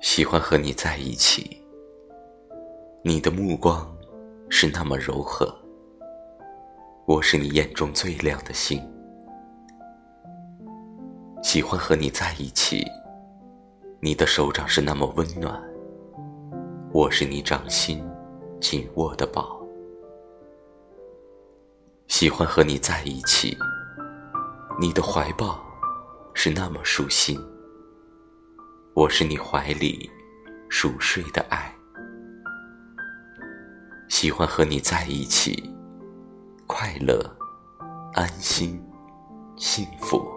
[0.00, 1.60] 喜欢和你在一起，
[3.02, 3.84] 你的目光
[4.48, 5.52] 是那么柔和，
[7.04, 8.80] 我是你眼中最亮的星。
[11.42, 12.84] 喜欢和你在一起，
[13.98, 15.60] 你的手掌是那么温暖，
[16.92, 18.00] 我是你掌心
[18.60, 19.60] 紧握的宝。
[22.06, 23.58] 喜欢和你在一起，
[24.80, 25.60] 你的怀抱
[26.34, 27.36] 是那么舒心。
[28.98, 30.10] 我是你怀里
[30.68, 31.72] 熟睡的爱，
[34.08, 35.72] 喜欢和你在一起，
[36.66, 37.24] 快乐、
[38.14, 38.84] 安心、
[39.56, 40.28] 幸福。